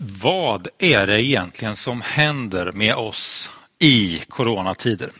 [0.00, 5.10] Vad är det egentligen som händer med oss i coronatider?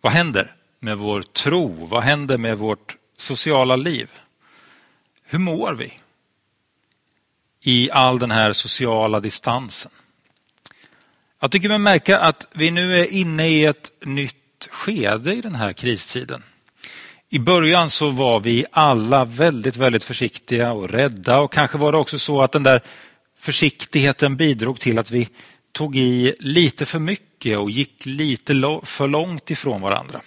[0.00, 1.86] Vad händer med vår tro?
[1.86, 4.08] Vad händer med vårt sociala liv?
[5.24, 5.92] Hur mår vi
[7.64, 9.90] i all den här sociala distansen?
[11.40, 15.54] Jag tycker mig märka att vi nu är inne i ett nytt skede i den
[15.54, 16.42] här kristiden.
[17.30, 21.98] I början så var vi alla väldigt, väldigt försiktiga och rädda och kanske var det
[21.98, 22.82] också så att den där
[23.38, 25.28] försiktigheten bidrog till att vi
[25.72, 30.20] tog i lite för mycket och gick lite för långt ifrån varandra.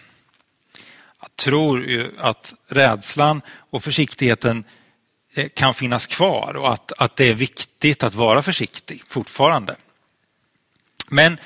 [1.21, 4.63] Jag tror ju att rädslan och försiktigheten
[5.33, 9.75] eh, kan finnas kvar och att, att det är viktigt att vara försiktig fortfarande.
[11.07, 11.37] Men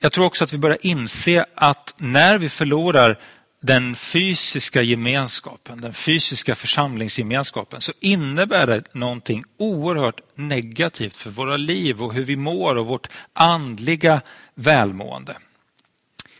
[0.00, 3.18] jag tror också att vi börjar inse att när vi förlorar
[3.60, 12.02] den fysiska gemenskapen, den fysiska församlingsgemenskapen, så innebär det någonting oerhört negativt för våra liv
[12.02, 14.20] och hur vi mår och vårt andliga
[14.54, 15.36] välmående.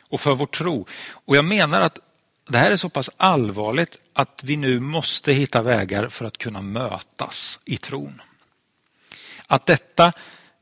[0.09, 0.87] Och för vår tro.
[1.13, 1.99] Och jag menar att
[2.49, 6.63] det här är så pass allvarligt att vi nu måste hitta vägar för att kunna
[6.63, 8.23] mötas i tron.
[9.47, 10.13] Att detta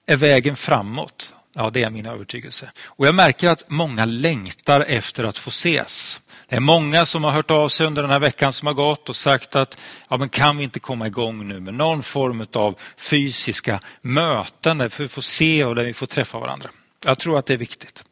[0.06, 2.70] är vägen framåt, ja det är min övertygelse.
[2.84, 6.20] Och jag märker att många längtar efter att få ses.
[6.48, 9.09] Det är många som har hört av sig under den här veckan som har gått
[9.09, 9.78] och sagt att
[10.11, 14.92] ja, men kan vi inte komma igång nu med någon form av fysiska möten där
[14.98, 16.70] vi får se och där vi får träffa varandra.
[17.05, 18.05] Jag tror att det är viktigt.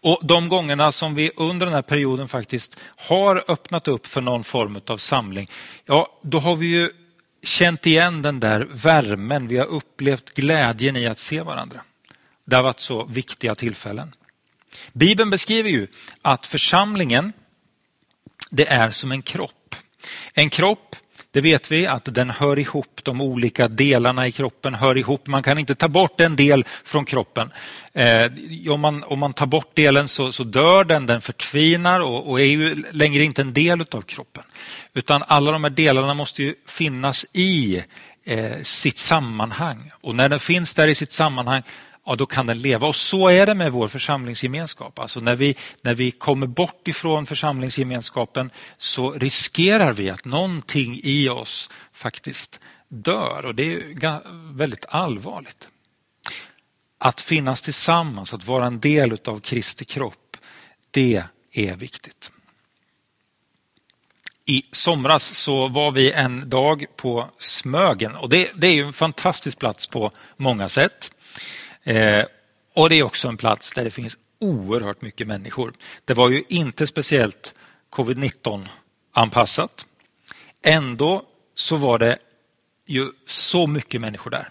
[0.00, 4.44] Och De gångerna som vi under den här perioden faktiskt har öppnat upp för någon
[4.44, 5.50] form av samling,
[5.86, 6.90] ja då har vi ju
[7.42, 11.80] känt igen den där värmen, vi har upplevt glädjen i att se varandra.
[12.48, 14.14] Det har varit så viktiga tillfällen.
[14.92, 15.86] Bibeln beskriver ju
[16.22, 17.32] att församlingen
[18.50, 19.74] det är som en kropp.
[20.34, 20.96] En kropp,
[21.30, 25.26] det vet vi att den hör ihop, de olika delarna i kroppen hör ihop.
[25.26, 27.50] Man kan inte ta bort en del från kroppen.
[27.92, 28.30] Eh,
[28.70, 32.40] om, man, om man tar bort delen så, så dör den, den förtvinar och, och,
[32.40, 34.44] är ju längre inte en del av kroppen.
[34.94, 37.82] Utan alla de här delarna måste ju finnas i
[38.24, 39.90] eh, sitt sammanhang.
[40.00, 41.62] Och när den finns där i sitt sammanhang
[42.08, 42.86] ja, då kan den leva.
[42.86, 44.98] Och så är det med vår församlingsgemenskap.
[44.98, 51.28] Alltså när, vi, när vi kommer bort ifrån församlingsgemenskapen så riskerar vi att någonting i
[51.28, 54.20] oss faktiskt dör och det är
[54.52, 55.68] väldigt allvarligt.
[56.98, 60.36] Att finnas tillsammans, att vara en del av Kristi kropp,
[60.90, 62.30] det är viktigt.
[64.44, 69.58] I somras så var vi en dag på Smögen och det, det är en fantastisk
[69.58, 71.10] plats på många sätt.
[71.88, 72.24] Eh,
[72.74, 75.72] och det är också en plats där det finns oerhört mycket människor.
[76.04, 77.54] Det var ju inte speciellt
[77.90, 78.66] covid-19
[79.12, 79.86] anpassat.
[80.62, 81.22] Ändå
[81.54, 82.18] så var det
[82.86, 84.48] ju så mycket människor där.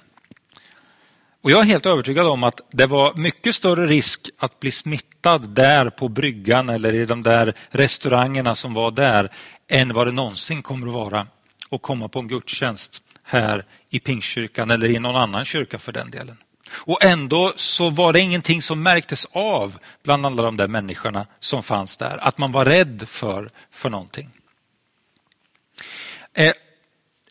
[1.42, 5.50] Och Jag är helt övertygad om att det var mycket större risk att bli smittad
[5.50, 9.30] där på bryggan eller i de där restaurangerna som var där
[9.68, 11.28] än vad det någonsin kommer att vara
[11.70, 16.12] att komma på en gudstjänst här i Pingstkyrkan eller i någon annan kyrka för den
[16.12, 16.38] delen.
[16.72, 21.64] Och ändå så var det ingenting som märktes av bland alla de där människorna som
[21.64, 22.18] fanns där.
[22.18, 24.30] Att man var rädd för, för någonting.
[26.34, 26.54] Eh,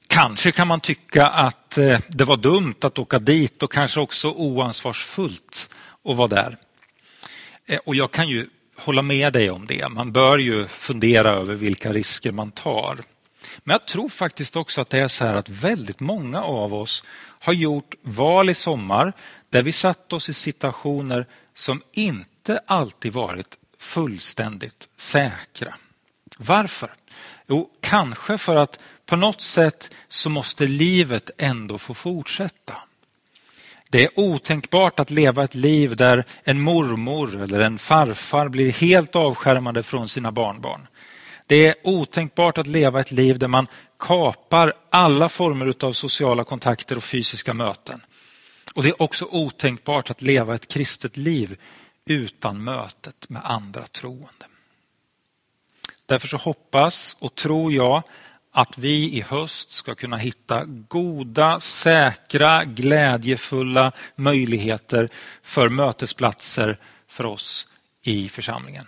[0.07, 4.31] kanske kan man tycka att eh, det var dumt att åka dit och kanske också
[4.31, 5.71] oansvarsfullt
[6.05, 6.57] att vara där.
[7.67, 9.89] Eh, och jag kan ju hålla med dig om det.
[9.89, 12.99] Man bör ju fundera över vilka risker man tar.
[13.65, 17.05] Men jag tror faktiskt också att det är så här att väldigt många av oss
[17.19, 19.13] har gjort val i sommar
[19.51, 25.75] där vi satt oss i situationer som inte alltid varit fullständigt säkra.
[26.37, 26.95] Varför?
[27.47, 32.75] Jo, kanske för att på något sätt så måste livet ändå få fortsätta.
[33.89, 39.17] Det är otänkbart att leva ett liv där en mormor eller en farfar blir helt
[39.17, 40.87] avskärmade från sina barnbarn.
[41.47, 43.67] Det är otänkbart att leva ett liv där man
[43.99, 48.01] kapar alla former av sociala kontakter och fysiska möten.
[48.75, 51.61] Och Det är också otänkbart att leva ett kristet liv
[52.05, 54.47] utan mötet med andra troende.
[56.07, 58.03] Därför så hoppas och tror jag
[58.53, 65.09] att vi i höst ska kunna hitta goda, säkra, glädjefulla möjligheter
[65.43, 66.79] för mötesplatser
[67.09, 67.69] för oss
[68.03, 68.87] i församlingen.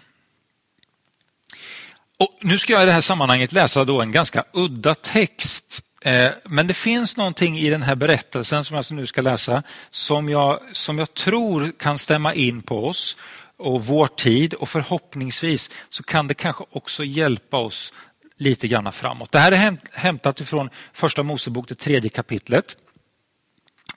[2.18, 5.82] Och nu ska jag i det här sammanhanget läsa då en ganska udda text.
[6.02, 9.62] Eh, men det finns någonting i den här berättelsen som jag alltså nu ska läsa
[9.90, 13.16] som jag, som jag tror kan stämma in på oss
[13.56, 17.92] och vår tid och förhoppningsvis så kan det kanske också hjälpa oss
[18.36, 19.32] lite grann framåt.
[19.32, 22.76] Det här är hämtat ifrån första Mosebok, det tredje kapitlet.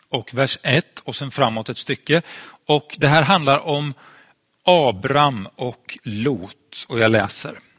[0.09, 2.21] och vers 1 och sen framåt ett stycke.
[2.65, 3.93] Och Det här handlar om
[4.63, 7.70] Abram och Lot och jag läser.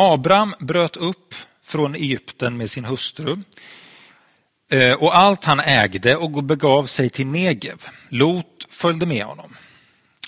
[0.00, 1.34] Abram bröt upp
[1.64, 3.36] från Egypten med sin hustru
[4.70, 7.84] eh, och allt han ägde och begav sig till Negev.
[8.08, 9.56] Lot följde med honom.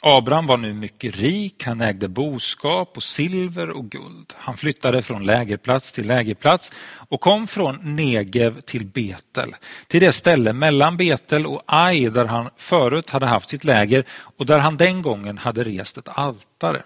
[0.03, 4.35] Abraham var nu mycket rik, han ägde boskap och silver och guld.
[4.37, 6.73] Han flyttade från lägerplats till lägerplats
[7.09, 9.55] och kom från Negev till Betel,
[9.87, 14.47] till det ställe mellan Betel och Ai där han förut hade haft sitt läger och
[14.47, 16.83] där han den gången hade rest ett altare.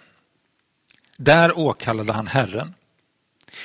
[1.17, 2.75] Där åkallade han Herren.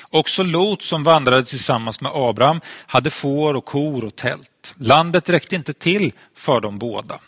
[0.10, 4.76] Också Lot som vandrade tillsammans med Abraham hade får och kor och tält.
[4.78, 7.20] Landet räckte inte till för dem båda.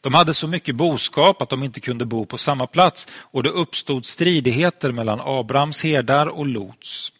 [0.00, 3.50] De hade så mycket boskap att de inte kunde bo på samma plats och det
[3.50, 7.12] uppstod stridigheter mellan Abrahams herdar och Lots.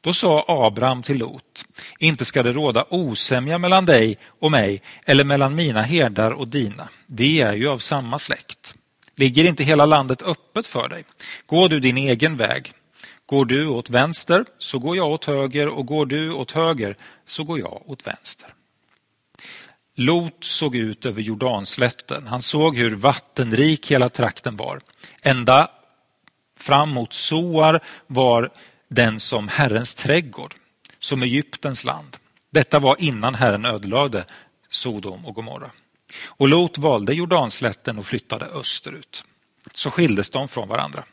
[0.00, 1.64] Då sa Abraham till Lot,
[1.98, 6.88] inte ska det råda osämja mellan dig och mig eller mellan mina herdar och dina.
[7.06, 8.74] Vi är ju av samma släkt.
[9.22, 11.04] Ligger inte hela landet öppet för dig?
[11.46, 12.72] Går du din egen väg.
[13.26, 16.96] Går du åt vänster så går jag åt höger och går du åt höger
[17.26, 18.48] så går jag åt vänster.
[19.96, 22.26] Lot såg ut över Jordanslätten.
[22.26, 24.80] Han såg hur vattenrik hela trakten var.
[25.22, 25.70] Ända
[26.58, 28.50] fram mot Soar var
[28.88, 30.54] den som Herrens trädgård,
[30.98, 32.16] som Egyptens land.
[32.50, 34.24] Detta var innan Herren ödelade
[34.70, 35.70] Sodom och Gomorra.
[36.24, 39.24] Och Lot valde Jordanslätten och flyttade österut.
[39.74, 41.04] Så skildes de från varandra.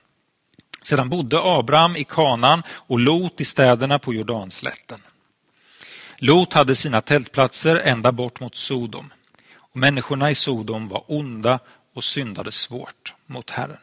[0.82, 5.00] Sedan bodde Abraham i Kanan och Lot i städerna på Jordanslätten.
[6.18, 9.14] Lot hade sina tältplatser ända bort mot Sodom.
[9.56, 11.60] Och människorna i Sodom var onda
[11.94, 13.78] och syndade svårt mot Herren.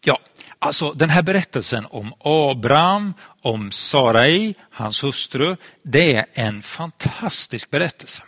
[0.00, 0.20] Ja,
[0.58, 8.22] alltså den här berättelsen om Abraham, om Sarai, hans hustru, det är en fantastisk berättelse.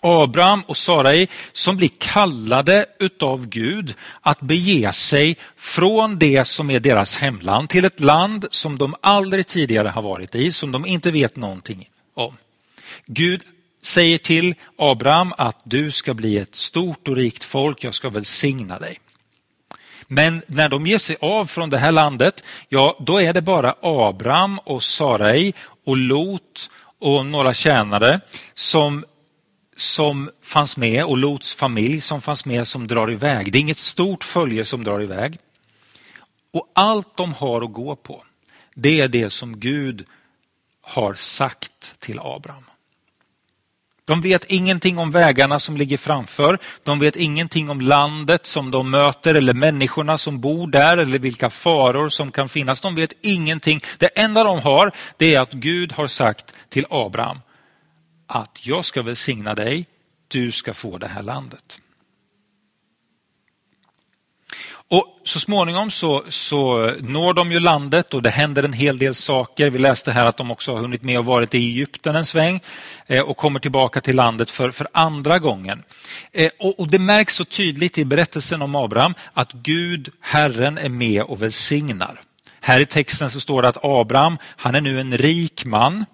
[0.00, 6.80] Abraham och Sarai som blir kallade utav Gud att bege sig från det som är
[6.80, 11.10] deras hemland till ett land som de aldrig tidigare har varit i, som de inte
[11.10, 12.36] vet någonting om.
[13.06, 13.42] Gud
[13.82, 18.78] säger till Abraham att du ska bli ett stort och rikt folk, jag ska välsigna
[18.78, 18.98] dig.
[20.06, 23.74] Men när de ger sig av från det här landet, ja då är det bara
[23.82, 25.52] Abraham och Sarai
[25.86, 28.20] och Lot och några tjänare
[28.54, 29.04] som
[29.80, 33.52] som fanns med och Lots familj som fanns med som drar iväg.
[33.52, 35.38] Det är inget stort följe som drar iväg.
[36.52, 38.24] Och allt de har att gå på,
[38.74, 40.04] det är det som Gud
[40.82, 42.64] har sagt till Abraham.
[44.04, 46.58] De vet ingenting om vägarna som ligger framför.
[46.82, 51.50] De vet ingenting om landet som de möter eller människorna som bor där eller vilka
[51.50, 52.80] faror som kan finnas.
[52.80, 53.80] De vet ingenting.
[53.98, 57.38] Det enda de har det är att Gud har sagt till Abraham
[58.30, 59.86] att jag ska välsigna dig,
[60.28, 61.80] du ska få det här landet.
[64.92, 69.14] Och Så småningom så, så når de ju landet och det händer en hel del
[69.14, 69.70] saker.
[69.70, 72.60] Vi läste här att de också har hunnit med och varit i Egypten en sväng
[73.06, 75.82] eh, och kommer tillbaka till landet för, för andra gången.
[76.32, 80.88] Eh, och, och, Det märks så tydligt i berättelsen om Abraham att Gud, Herren, är
[80.88, 82.20] med och välsignar.
[82.60, 86.04] Här i texten så står det att Abraham, han är nu en rik man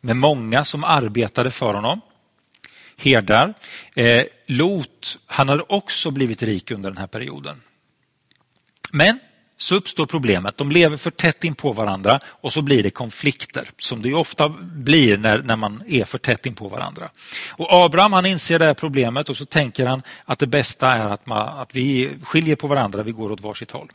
[0.00, 2.00] med många som arbetade för honom.
[2.96, 3.54] Herdar.
[3.94, 7.62] Eh, Lot, han hade också blivit rik under den här perioden.
[8.90, 9.18] Men
[9.56, 10.56] så uppstår problemet.
[10.56, 14.48] De lever för tätt in på varandra och så blir det konflikter som det ofta
[14.58, 17.08] blir när, när man är för tätt in på varandra.
[17.50, 21.08] Och Abraham han inser det här problemet och så tänker han att det bästa är
[21.08, 23.88] att, man, att vi skiljer på varandra, vi går åt varsitt håll.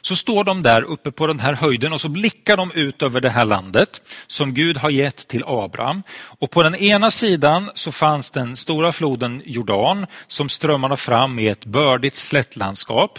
[0.00, 3.20] Så står de där uppe på den här höjden och så blickar de ut över
[3.20, 6.02] det här landet som Gud har gett till Abraham.
[6.12, 11.48] Och på den ena sidan så fanns den stora floden Jordan som strömmade fram i
[11.48, 13.18] ett bördigt slättlandskap.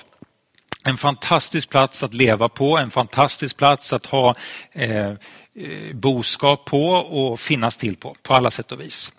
[0.84, 4.36] En fantastisk plats att leva på, en fantastisk plats att ha
[4.72, 5.16] eh, eh,
[5.94, 9.12] boskap på och finnas till på, på alla sätt och vis.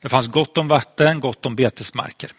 [0.00, 2.30] Det fanns gott om vatten, gott om betesmarker.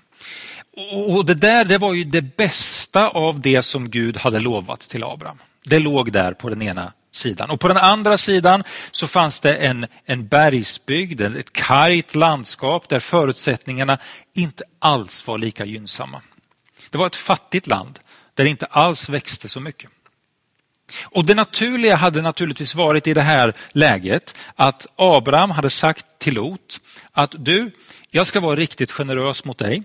[0.91, 5.03] Och det där det var ju det bästa av det som Gud hade lovat till
[5.03, 5.37] Abraham.
[5.63, 7.49] Det låg där på den ena sidan.
[7.49, 12.99] Och på den andra sidan så fanns det en, en bergsbygd, ett kargt landskap där
[12.99, 13.97] förutsättningarna
[14.33, 16.21] inte alls var lika gynnsamma.
[16.89, 17.99] Det var ett fattigt land
[18.33, 19.89] där det inte alls växte så mycket.
[21.03, 26.33] Och Det naturliga hade naturligtvis varit i det här läget att Abraham hade sagt till
[26.33, 27.71] Lot att du,
[28.09, 29.83] jag ska vara riktigt generös mot dig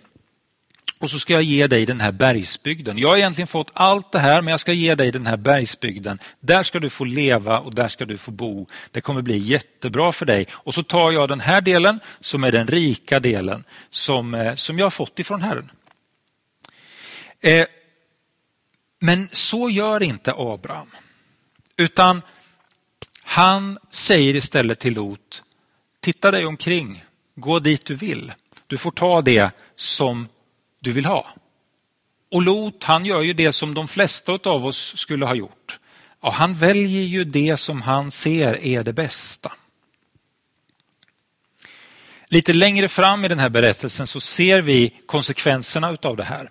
[0.99, 2.99] och så ska jag ge dig den här bergsbygden.
[2.99, 6.19] Jag har egentligen fått allt det här men jag ska ge dig den här bergsbygden.
[6.41, 8.67] Där ska du få leva och där ska du få bo.
[8.91, 10.47] Det kommer bli jättebra för dig.
[10.51, 14.79] Och så tar jag den här delen som är den rika delen som, eh, som
[14.79, 15.71] jag har fått ifrån Herren.
[17.41, 17.67] Eh,
[19.01, 20.91] men så gör inte Abraham.
[21.77, 22.23] Utan
[23.23, 25.43] han säger istället till Lot,
[26.01, 28.33] titta dig omkring, gå dit du vill.
[28.67, 30.29] Du får ta det som
[30.81, 31.27] du vill ha.
[32.31, 35.79] Och Lot han gör ju det som de flesta av oss skulle ha gjort.
[36.23, 39.53] Ja, han väljer ju det som han ser är det bästa.
[42.29, 46.51] Lite längre fram i den här berättelsen så ser vi konsekvenserna av det här.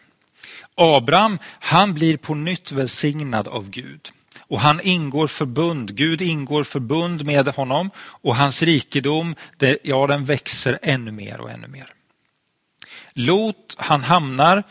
[0.75, 4.09] Abraham, han blir på nytt välsignad av Gud.
[4.39, 10.25] Och han ingår förbund, Gud ingår förbund med honom och hans rikedom, det, ja den
[10.25, 11.93] växer ännu mer och ännu mer.
[13.17, 14.63] Lot, han hamnar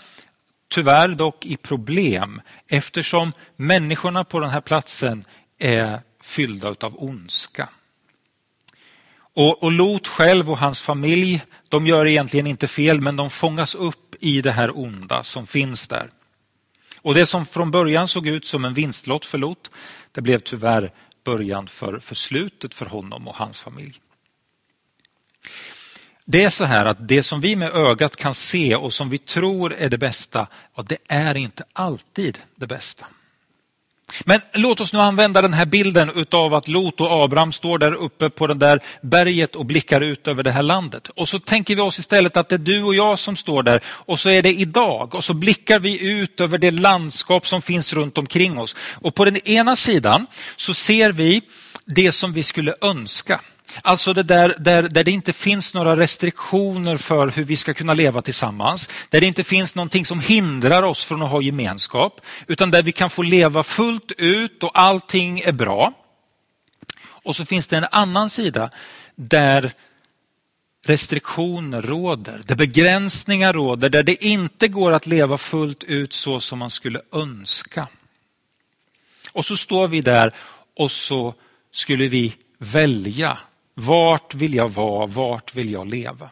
[0.68, 5.24] tyvärr dock i problem eftersom människorna på den här platsen
[5.58, 7.68] är fyllda av ondska.
[9.16, 13.74] Och, och Lot själv och hans familj, de gör egentligen inte fel men de fångas
[13.74, 16.10] upp i det här onda som finns där.
[17.02, 19.70] Och det som från början såg ut som en vinstlott för Lot,
[20.12, 20.92] det blev tyvärr
[21.24, 24.00] början för, för slutet för honom och hans familj.
[26.28, 29.18] Det är så här att det som vi med ögat kan se och som vi
[29.18, 33.06] tror är det bästa, ja, det är inte alltid det bästa.
[34.24, 37.94] Men låt oss nu använda den här bilden utav att Lot och Abraham står där
[37.94, 41.08] uppe på det där berget och blickar ut över det här landet.
[41.08, 43.80] Och så tänker vi oss istället att det är du och jag som står där
[43.86, 47.92] och så är det idag och så blickar vi ut över det landskap som finns
[47.92, 48.76] runt omkring oss.
[48.94, 51.42] Och på den ena sidan så ser vi
[51.84, 53.40] det som vi skulle önska.
[53.82, 57.94] Alltså det där, där, där det inte finns några restriktioner för hur vi ska kunna
[57.94, 58.88] leva tillsammans.
[59.08, 62.20] Där det inte finns någonting som hindrar oss från att ha gemenskap.
[62.46, 65.92] Utan där vi kan få leva fullt ut och allting är bra.
[67.04, 68.70] Och så finns det en annan sida
[69.14, 69.72] där
[70.86, 76.58] restriktioner råder, där begränsningar råder, där det inte går att leva fullt ut så som
[76.58, 77.88] man skulle önska.
[79.32, 80.32] Och så står vi där
[80.76, 81.34] och så
[81.72, 83.38] skulle vi välja
[83.78, 85.06] vart vill jag vara?
[85.06, 86.30] Vart vill jag leva?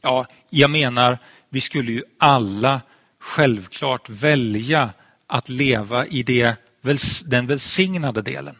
[0.00, 2.80] Ja, jag menar, vi skulle ju alla
[3.18, 4.90] självklart välja
[5.26, 6.56] att leva i det,
[7.24, 8.56] den välsignade delen.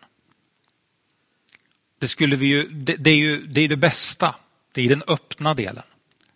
[1.99, 4.35] Det, skulle vi ju, det, det, är ju det, är det bästa.
[4.73, 5.85] Det är den öppna delen.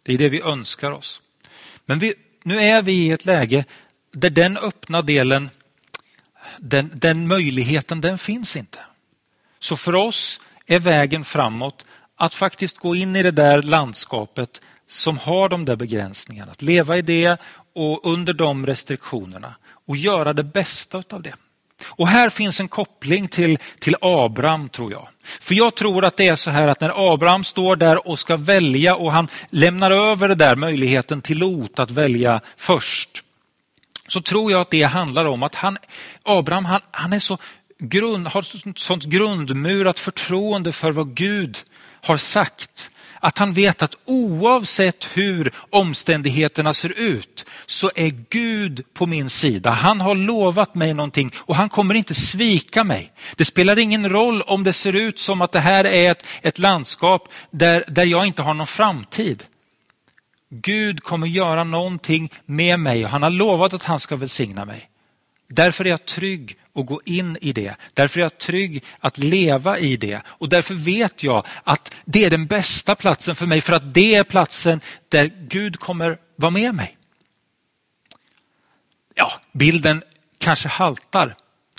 [0.02, 1.22] Det är det vi önskar oss.
[1.86, 3.64] Men vi, nu är vi i ett läge
[4.12, 5.50] där den öppna delen,
[6.58, 8.78] den, den möjligheten, den finns inte.
[9.58, 11.84] Så för oss är vägen framåt
[12.16, 16.52] att faktiskt gå in i det där landskapet som har de där begränsningarna.
[16.52, 17.40] Att leva i det
[17.74, 19.54] och under de restriktionerna
[19.86, 21.34] och göra det bästa av det.
[21.86, 25.08] Och här finns en koppling till, till Abraham tror jag.
[25.22, 28.36] För jag tror att det är så här att när Abraham står där och ska
[28.36, 33.22] välja och han lämnar över det där möjligheten till Lot att välja först.
[34.08, 35.78] Så tror jag att det handlar om att han,
[36.22, 37.38] Abraham han, han är så
[37.88, 41.58] grund, har ett sånt grundmurat förtroende för vad Gud
[42.00, 42.90] har sagt.
[43.20, 49.70] Att han vet att oavsett hur omständigheterna ser ut så är Gud på min sida.
[49.70, 53.12] Han har lovat mig någonting och han kommer inte svika mig.
[53.36, 56.58] Det spelar ingen roll om det ser ut som att det här är ett, ett
[56.58, 59.44] landskap där, där jag inte har någon framtid.
[60.50, 64.88] Gud kommer göra någonting med mig och han har lovat att han ska välsigna mig.
[65.48, 67.74] Därför är jag trygg och gå in i det.
[67.94, 70.20] Därför är jag trygg att leva i det.
[70.26, 74.14] Och därför vet jag att det är den bästa platsen för mig för att det
[74.14, 76.96] är platsen där Gud kommer vara med mig.
[79.14, 80.02] Ja, bilden
[80.38, 81.34] kanske haltar.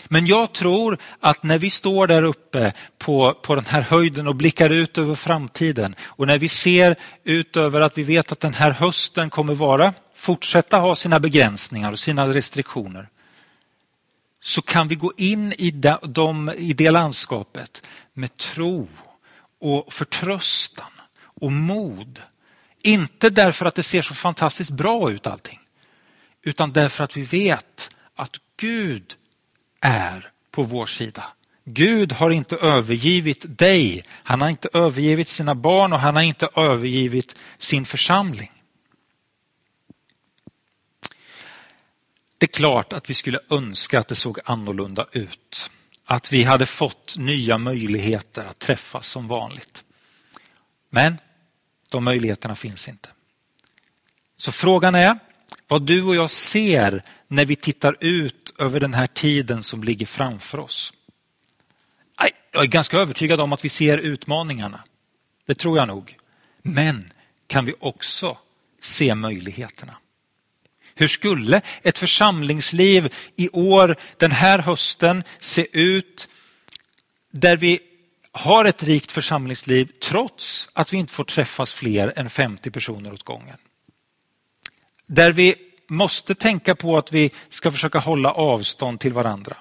[0.07, 4.35] Men jag tror att när vi står där uppe på, på den här höjden och
[4.35, 8.53] blickar ut över framtiden och när vi ser ut över att vi vet att den
[8.53, 13.07] här hösten kommer vara, fortsätta ha sina begränsningar och sina restriktioner
[14.45, 18.87] så kan vi gå in i, de, de, i det landskapet med tro
[19.59, 22.21] och förtröstan och mod.
[22.81, 25.59] Inte därför att det ser så fantastiskt bra ut allting,
[26.43, 29.15] utan därför att vi vet att Gud
[29.81, 31.23] är på vår sida.
[31.63, 36.49] Gud har inte övergivit dig, han har inte övergivit sina barn och han har inte
[36.55, 38.51] övergivit sin församling.
[42.37, 45.71] Det är klart att vi skulle önska att det såg annorlunda ut.
[46.05, 49.83] Att vi hade fått nya möjligheter att träffas som vanligt.
[50.89, 51.17] Men
[51.89, 53.09] de möjligheterna finns inte.
[54.37, 55.19] Så frågan är,
[55.67, 60.05] vad du och jag ser när vi tittar ut över den här tiden som ligger
[60.05, 60.93] framför oss.
[62.55, 64.83] Jag är ganska övertygad om att vi ser utmaningarna.
[65.45, 66.17] Det tror jag nog.
[66.61, 67.11] Men
[67.47, 68.37] kan vi också
[68.81, 69.95] se möjligheterna?
[70.95, 76.29] Hur skulle ett församlingsliv i år, den här hösten, se ut
[77.31, 77.79] där vi
[78.31, 83.23] har ett rikt församlingsliv trots att vi inte får träffas fler än 50 personer åt
[83.23, 83.57] gången?
[85.05, 85.55] Där vi
[85.87, 89.57] måste tänka på att vi ska försöka hålla avstånd till varandra.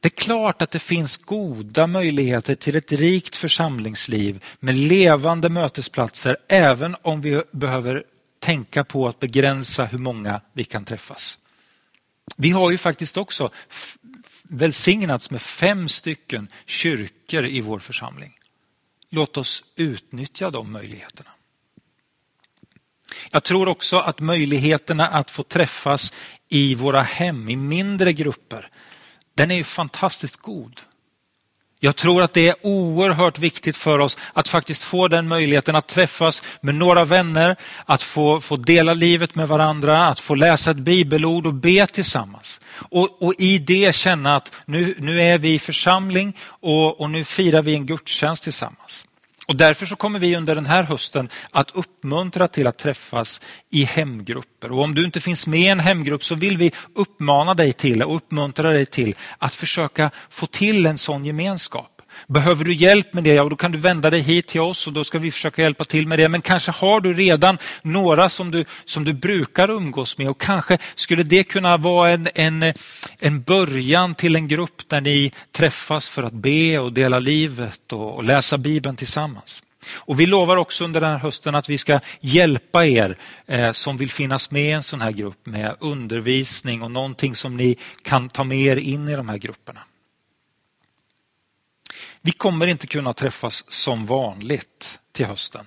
[0.00, 6.36] Det är klart att det finns goda möjligheter till ett rikt församlingsliv med levande mötesplatser
[6.48, 8.04] även om vi behöver
[8.42, 11.38] tänka på att begränsa hur många vi kan träffas.
[12.36, 13.50] Vi har ju faktiskt också
[14.42, 18.38] välsignats med fem stycken kyrkor i vår församling.
[19.10, 21.30] Låt oss utnyttja de möjligheterna.
[23.30, 26.12] Jag tror också att möjligheterna att få träffas
[26.48, 28.70] i våra hem i mindre grupper,
[29.34, 30.80] den är ju fantastiskt god.
[31.84, 35.86] Jag tror att det är oerhört viktigt för oss att faktiskt få den möjligheten att
[35.86, 40.76] träffas med några vänner, att få, få dela livet med varandra, att få läsa ett
[40.76, 42.60] bibelord och be tillsammans.
[42.74, 47.24] Och, och i det känna att nu, nu är vi i församling och, och nu
[47.24, 49.06] firar vi en gudstjänst tillsammans.
[49.52, 53.40] Och därför så kommer vi under den här hösten att uppmuntra till att träffas
[53.70, 54.72] i hemgrupper.
[54.72, 58.02] Och om du inte finns med i en hemgrupp så vill vi uppmana dig till
[58.02, 61.91] och uppmuntra dig till att försöka få till en sån gemenskap.
[62.26, 64.92] Behöver du hjälp med det, ja då kan du vända dig hit till oss och
[64.92, 66.28] då ska vi försöka hjälpa till med det.
[66.28, 70.78] Men kanske har du redan några som du, som du brukar umgås med och kanske
[70.94, 72.72] skulle det kunna vara en, en,
[73.18, 78.16] en början till en grupp där ni träffas för att be och dela livet och,
[78.16, 79.62] och läsa Bibeln tillsammans.
[79.92, 83.96] Och Vi lovar också under den här hösten att vi ska hjälpa er eh, som
[83.96, 88.28] vill finnas med i en sån här grupp med undervisning och någonting som ni kan
[88.28, 89.80] ta med er in i de här grupperna.
[92.22, 95.66] Vi kommer inte kunna träffas som vanligt till hösten.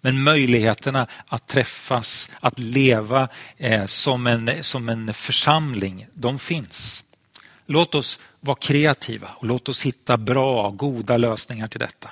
[0.00, 7.04] Men möjligheterna att träffas, att leva eh, som, en, som en församling, de finns.
[7.66, 12.10] Låt oss vara kreativa och låt oss hitta bra, goda lösningar till detta.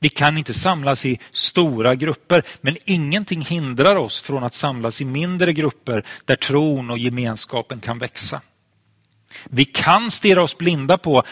[0.00, 5.04] Vi kan inte samlas i stora grupper, men ingenting hindrar oss från att samlas i
[5.04, 8.40] mindre grupper där tron och gemenskapen kan växa.
[9.44, 11.22] Vi kan stirra oss blinda på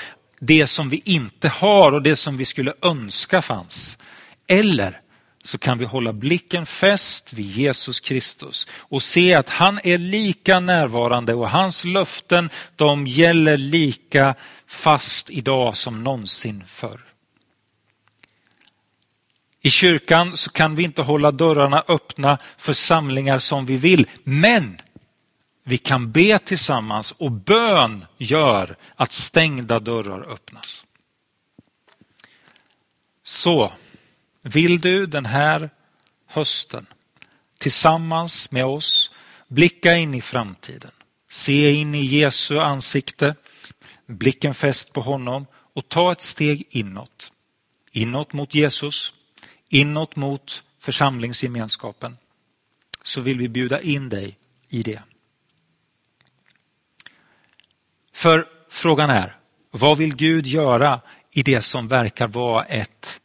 [0.45, 3.99] det som vi inte har och det som vi skulle önska fanns.
[4.47, 5.01] Eller
[5.45, 10.61] så kan vi hålla blicken fäst vid Jesus Kristus och se att han är lika
[10.61, 14.35] närvarande och hans löften de gäller lika
[14.67, 17.01] fast idag som någonsin förr.
[19.63, 24.77] I kyrkan så kan vi inte hålla dörrarna öppna för samlingar som vi vill, men
[25.63, 30.85] vi kan be tillsammans och bön gör att stängda dörrar öppnas.
[33.23, 33.73] Så
[34.43, 35.71] vill du den här
[36.27, 36.87] hösten
[37.59, 39.11] tillsammans med oss
[39.49, 40.91] blicka in i framtiden,
[41.31, 43.35] se in i Jesu ansikte,
[44.07, 47.33] blicken fäst på honom och ta ett steg inåt.
[47.93, 49.15] Inåt mot Jesus,
[49.69, 52.17] inåt mot församlingsgemenskapen.
[53.03, 55.03] Så vill vi bjuda in dig i det.
[58.23, 59.37] För frågan är,
[59.71, 63.21] vad vill Gud göra i det som verkar vara ett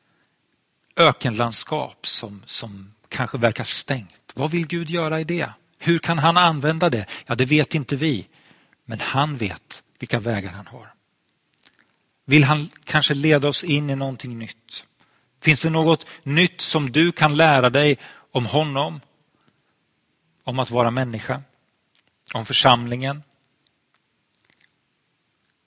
[0.96, 4.32] ökenlandskap som, som kanske verkar stängt?
[4.34, 5.50] Vad vill Gud göra i det?
[5.78, 7.06] Hur kan han använda det?
[7.26, 8.28] Ja, det vet inte vi.
[8.86, 10.94] Men han vet vilka vägar han har.
[12.26, 14.86] Vill han kanske leda oss in i någonting nytt?
[15.42, 17.98] Finns det något nytt som du kan lära dig
[18.32, 19.02] om honom?
[20.44, 21.42] Om att vara människa?
[22.34, 23.24] Om församlingen?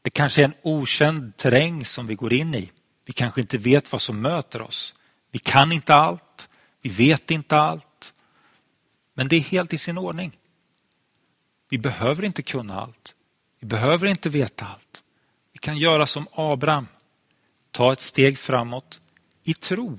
[0.02, 2.70] Det kanske är en okänd terräng som vi går in i.
[3.04, 4.94] Vi kanske inte vet vad som möter oss.
[5.30, 6.48] Vi kan inte allt.
[6.82, 8.14] Vi vet inte allt.
[9.14, 10.38] Men det är helt i sin ordning.
[11.68, 13.14] Vi behöver inte kunna allt.
[13.58, 15.02] Vi behöver inte veta allt.
[15.52, 16.86] Vi kan göra som Abraham.
[17.70, 19.00] Ta ett steg framåt
[19.42, 19.98] i tro.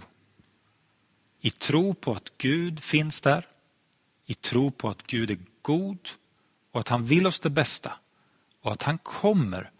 [1.39, 3.47] I tro på att Gud finns där.
[4.25, 6.09] I tro på att Gud är god
[6.71, 7.93] och att han vill oss det bästa
[8.61, 9.71] och att han kommer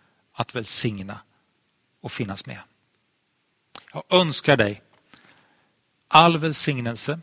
[0.41, 1.19] att välsigna
[2.01, 2.59] och finnas med.
[3.93, 4.81] Jag önskar dig
[6.07, 7.19] all välsignelse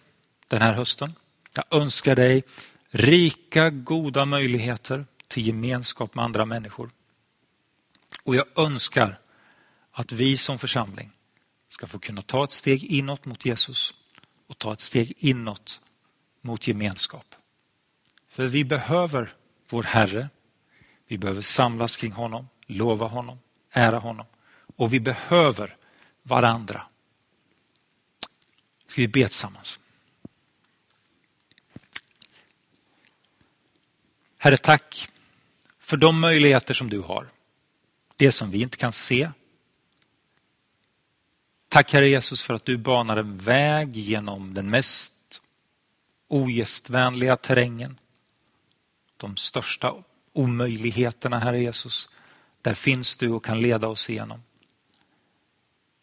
[0.48, 1.14] den här hösten.
[1.54, 2.42] Jag önskar dig
[2.90, 6.90] rika, goda möjligheter till gemenskap med andra människor.
[8.22, 9.20] Och jag önskar
[9.90, 11.10] att vi som församling
[11.68, 13.94] ska få kunna ta ett steg inåt mot Jesus
[14.46, 15.80] och ta ett steg inåt
[16.40, 17.34] mot gemenskap.
[18.28, 19.34] För vi behöver
[19.68, 20.28] vår Herre.
[21.06, 23.38] Vi behöver samlas kring honom, lova honom,
[23.70, 24.26] ära honom.
[24.76, 25.76] Och vi behöver
[26.22, 26.82] varandra.
[28.86, 29.78] Ska vi be tillsammans?
[34.38, 35.08] Herre, tack
[35.78, 37.28] för de möjligheter som du har.
[38.16, 39.30] Det som vi inte kan se.
[41.68, 45.42] Tack Herre Jesus för att du banar en väg genom den mest
[46.28, 47.98] ogästvänliga terrängen.
[49.16, 49.94] De största
[50.32, 52.08] omöjligheterna, Herre Jesus.
[52.62, 54.42] Där finns du och kan leda oss igenom.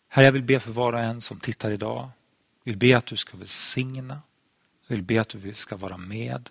[0.08, 2.10] Herre, jag vill be för var och en som tittar idag.
[2.64, 4.22] Jag vill be att du ska välsigna.
[4.88, 6.50] Jag vill be att du ska vara med.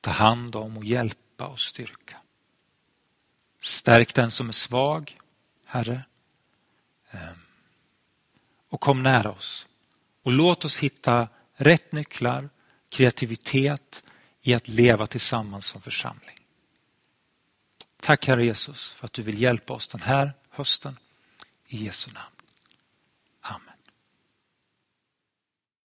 [0.00, 2.16] Ta hand om och hjälpa och styrka.
[3.60, 5.18] Stärk den som är svag,
[5.66, 6.04] Herre.
[7.10, 7.38] Ehm.
[8.68, 9.66] Och kom nära oss.
[10.22, 12.48] Och låt oss hitta rätt nycklar,
[12.88, 14.02] kreativitet
[14.42, 16.39] i att leva tillsammans som församling.
[18.00, 20.96] Tack Herre Jesus för att du vill hjälpa oss den här hösten.
[21.66, 22.39] I Jesu namn.